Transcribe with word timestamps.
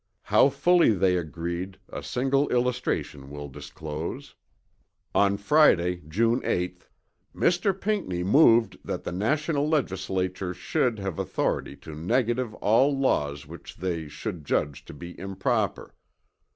How 0.23 0.49
fully 0.49 0.93
they 0.93 1.15
agreed 1.15 1.77
a 1.87 2.01
single 2.01 2.49
illustration 2.49 3.29
will 3.29 3.47
disclose. 3.49 4.33
On 5.13 5.37
Friday, 5.37 6.01
June 6.07 6.39
8th, 6.41 6.87
"Mr. 7.35 7.79
Pinckney 7.79 8.23
moved 8.23 8.79
'that 8.83 9.03
the 9.03 9.11
National 9.11 9.69
Legislature 9.69 10.53
shd. 10.55 10.97
have 10.97 11.19
authority 11.19 11.75
to 11.75 11.93
negative 11.93 12.55
all 12.55 12.97
laws 12.97 13.45
which 13.45 13.75
they 13.77 14.05
shd. 14.07 14.41
judge 14.43 14.83
to 14.85 14.95
be 14.95 15.19
improper.' 15.19 15.93